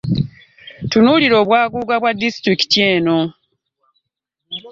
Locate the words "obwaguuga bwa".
1.43-2.11